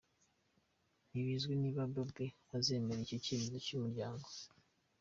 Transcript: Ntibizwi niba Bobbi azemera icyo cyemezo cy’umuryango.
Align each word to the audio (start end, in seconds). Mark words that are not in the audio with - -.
Ntibizwi 1.09 1.53
niba 1.61 1.81
Bobbi 1.93 2.27
azemera 2.57 2.99
icyo 3.05 3.17
cyemezo 3.25 3.57
cy’umuryango. 3.65 4.27